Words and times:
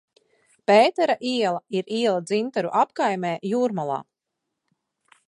Pētera 0.69 1.15
iela 1.31 1.59
ir 1.79 1.93
iela 1.99 2.23
Dzintaru 2.31 2.71
apkaimē 2.81 3.37
Jūrmalā. 3.53 3.99